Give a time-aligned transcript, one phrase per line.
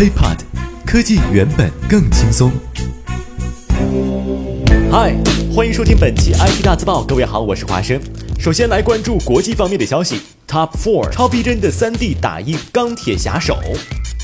[0.00, 0.38] iPod，
[0.86, 2.50] 科技原本更轻松。
[4.90, 5.14] 嗨，
[5.54, 7.04] 欢迎收听本期 IT 大字报。
[7.04, 8.00] 各位好，我是华生。
[8.38, 10.22] 首先来关注国际方面的消息。
[10.48, 13.58] Top Four 超逼真的 3D 打印钢铁侠手。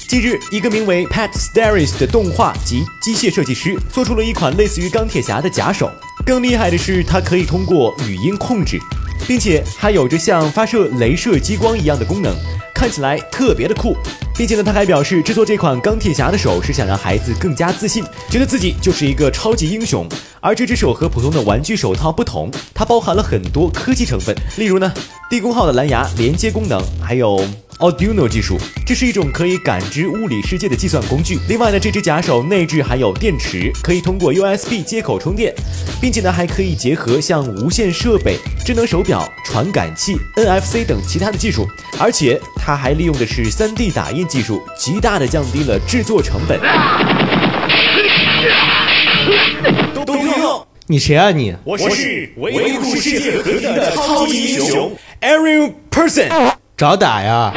[0.09, 5.90] 近日，一个名为 Pat Starris 的动画及机械设计师做出了一款类似于钢铁侠的假手。
[6.24, 8.80] 更厉害的是，它可以通过语音控制，
[9.29, 12.34] 并且还有着像发射镭射激光一样的功能，
[12.77, 13.96] 看起来特别的酷。
[14.36, 20.07] 并且呢，他还表示，制作这款钢铁侠的手是想让孩子更加自信，觉得自己就是一个超级英雄。
[20.43, 24.93] 而这只手和普通的玩具手套不同，它包含了很多科技成分，例如呢，
[25.31, 27.43] 低功耗的蓝牙连接功能，还有。
[27.79, 31.39] Arduino 技术，这是一种可以感知物理世界的计算工具。
[31.46, 35.55] 另外呢，这只假手内置还有电池，可以通过 USB 接口充电，
[36.00, 41.69] 并且呢还可以结合像无线设备、智能手表、传感器、NFC 等其他的技术。
[41.98, 46.58] 而且它还利用的是 3D 打印技术，极大的降低了制作成本。
[50.06, 51.55] 都用用，你谁啊你？
[51.62, 56.56] 我是维护世界和平的超级英雄 Ariel Person。
[56.77, 57.51] 找打呀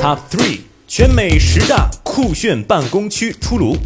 [0.00, 3.76] ！Top three，全美十大酷炫办公区出炉。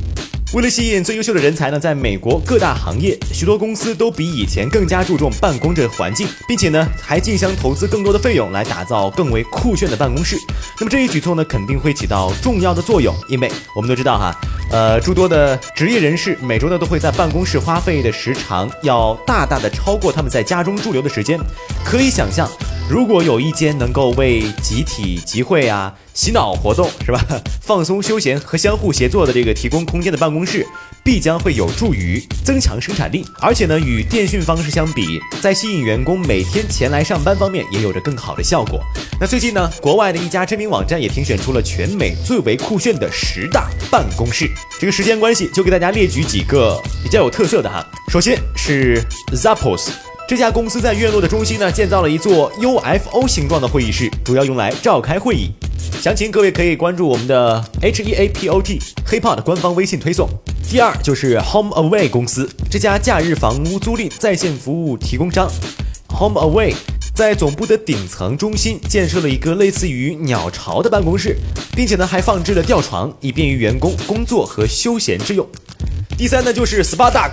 [0.54, 10.38] 为了吸引最优秀的人才呢，在美国各大行业，许多公司都比以前更加注重办公这环境，并且呢，还竞相投资更多的费用来打造更为酷炫的办公室。
[10.80, 14.34] 那么这一举措呢，肯定会起到重要的作用，因为我们都知道哈，
[14.70, 21.38] 呃，诸多的职业人士每周呢都会在办公室花费的时长要大大的超过他们在家中驻留的时间，
[21.84, 22.50] 可以想象。
[22.88, 27.22] 如果有一间能够为集体集会啊、洗脑活动是吧、
[27.60, 30.66] 放松休闲和相互协作的这个提供空间的办公室，
[31.04, 33.26] 必将会有助于增强生产力。
[33.40, 38.80] 而且呢，与电讯方式相比，在吸引员工每天前来上班方面也有着更好的效果。
[39.20, 44.50] 那最近呢，国外的一家知名网站也评选出了全美最为酷炫的十大办公室。
[44.80, 47.86] 这个时间关系，就给大家列举几个比较有特色的哈。
[48.08, 49.04] 首先是
[49.34, 49.90] Zappos。
[50.28, 55.50] 这家公司在院落的中心呢，建造了一座 UFO 形状的会议室，主要用来召开会议。
[56.02, 60.28] 详情各位可以关注我们的 H E A P O T HeyPod 官方微信推送。
[60.70, 65.50] 第二就是 HomeAway 公司，这家假日房屋租赁在线服务提供商。
[66.08, 66.74] HomeAway
[67.14, 71.38] 在总部的顶层中心建设了一个类似于鸟巢的办公室，
[71.74, 75.48] 并且呢还放置了吊床，以便于员工工作和休闲之用。
[76.18, 77.32] 第三呢就是 Spark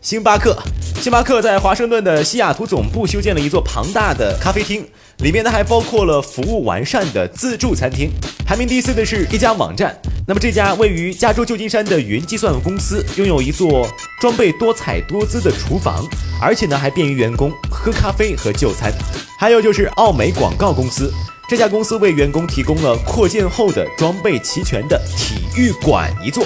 [0.00, 0.56] 星巴克。
[1.00, 4.86] 星巴克在华盛顿的西雅图总部修建了一座庞大的咖啡厅，
[5.22, 8.10] 里面呢还包括了服务完善的自助餐厅。
[8.44, 13.88] 排名第四的是一家网站，那么这家位于加州旧金山的云计算公司拥有一座
[14.20, 16.06] 装备多彩多姿的厨房，
[16.38, 18.92] 而且呢还便于员工喝咖啡和就餐。
[19.38, 21.10] 还有就是奥美广告公司，
[21.48, 26.44] 这家公司为员工提供了扩建后的装备齐全的体育馆一座。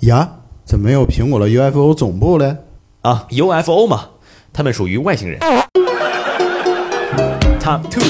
[0.00, 0.26] 呀，
[0.64, 2.56] 怎么没有苹果的 UFO 总部嘞？
[3.02, 4.08] 啊，UFO 嘛，
[4.52, 5.38] 他们属于外星人。
[7.58, 8.04] Top two，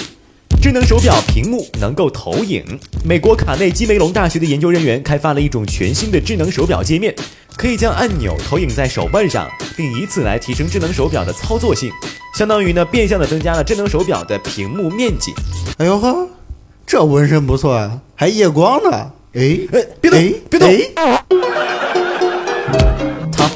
[0.60, 2.64] 智能手表屏幕能够投影。
[3.04, 7.14] 美国卡内基梅隆大学的研究人员开发了一种全新的智能手表界面，
[7.56, 11.92] 可以将按钮投影在手腕上，并以此来提升智能手表的操作性，
[12.34, 15.32] 相当于呢变相的增加了智能手表的屏幕面积。
[15.78, 16.28] 哎呦呵，
[16.84, 19.12] 这纹身不错啊，还夜光呢。
[19.34, 21.19] 哎哎，别动，别动。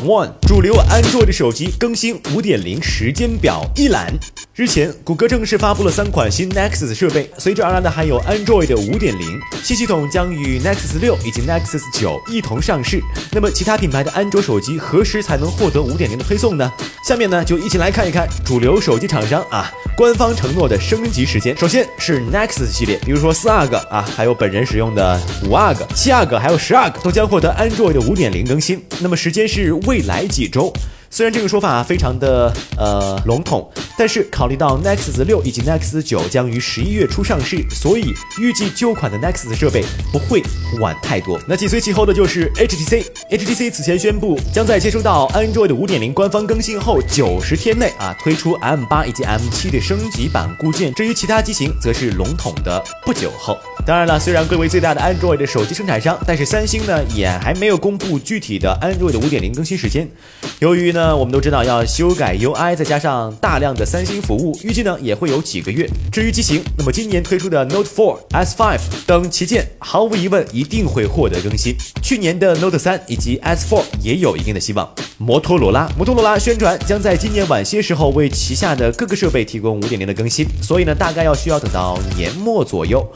[0.05, 4.13] One 主流安卓的手机更新五点零时间表一览。
[4.55, 9.27] 日前，谷歌正式发布了三款新 Nexus 设备，随之而来的还有 Android 五点零
[9.63, 13.01] 新系统将与 Nexus 六以及 Nexus 九一同上市。
[13.33, 16.71] 那么，其他品牌的安卓手机何时才能获得五点零的推送呢？
[17.09, 21.57] 下面呢，就一起来看一看主流手机厂商啊官方承诺的升级时间。
[21.57, 28.83] 首先是 Nexus 系列，比如说四阿哥啊，还有本人使用的五阿哥、七阿哥，还有十阿哥，都将获得 Android 五点零更新。
[29.01, 29.75] 那么时间是。
[29.87, 30.73] 未来几周。
[31.11, 40.43] 虽然这个说法非常的呃笼统，但是考虑到 Nexus 六以及 Nexus 九将于十一月初上市，所以预计旧款的 Nexus 设备不会
[40.81, 41.41] 晚太多。
[41.49, 50.93] 那紧随其后的就是 HTC，HTC 此前宣布将在接收到 Android 五点零官方更新后九十天内啊推出 M 八以及 M 七的升级版固件。
[50.95, 53.59] 至于其他机型，则是笼统的不久后。
[53.87, 60.07] 当然了，虽然贵为最大的 Android 手机生产商，但是三星呢也还没有公布具体的 Android 五点零更新时间。
[60.59, 61.15] 由于呢。
[61.15, 65.89] 我们都知道要修改 UI，再加上大量的三星服务，预计呢也会有几个月。
[66.11, 71.75] 至于机型，那么今年推出的 Note 4、S5 等旗舰，毫无疑问一一定会获得更新。
[72.03, 74.89] 去年的 Note 3以及 S4 也有一定的希望。
[75.19, 83.07] 摩托罗拉，摩托罗拉宣传将在今年晚些时候为旗下的各个设备提供5.0的更新，所以呢大概要需要等到年末左右。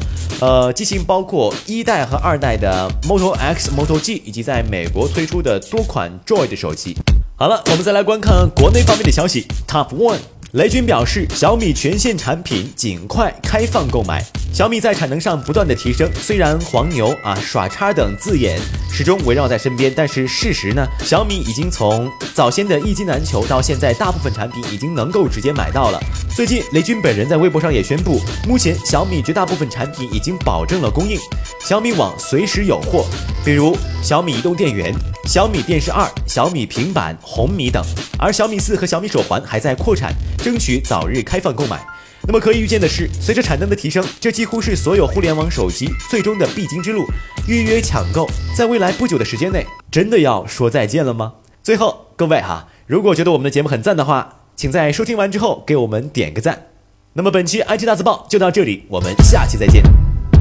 [0.40, 6.94] 呃，机型包括一代和二代的 Moto X、Moto G，以及在美国推出的多款 Joy 的手机。
[7.36, 9.46] 好了，我们再来观看国内方面的消息。
[9.66, 10.18] Top One，
[10.52, 14.24] 雷军表示，小米全线产品尽快开放购买。
[14.50, 18.58] 小米在产能上不断的提升，虽然黄牛啊、耍叉等字眼
[18.90, 26.00] 始终围绕在身边，但是事实呢，小米已经从早先的一机难求，到现在大部分产品已经能够直接买到了。
[26.34, 28.18] 最近，雷军本人在微博上也宣布，
[28.48, 31.20] 目前小米绝大部分产品已经保证了供应，
[31.62, 33.04] 小米网随时有货，
[33.44, 34.94] 比如小米移动电源、
[35.28, 37.84] 小米电视二、小米平板、红米等。
[38.19, 41.78] 而小米四和小米手环还在扩产，争取早日开放购买。
[42.22, 47.04] 那么可以预见的是，随着产能的提升，这几乎是所有互联网手机最终的必经之路。
[47.46, 48.26] 预约抢购，
[48.56, 51.34] 在未来不久的时间内，真的要说再见了吗？
[51.62, 56.69] 最后，各位哈，如果觉得我们的节目很赞的话，请在收听完之后给我们点个赞。
[57.12, 59.82] 那么本期 IT 大字报就到这里，我们下期再见，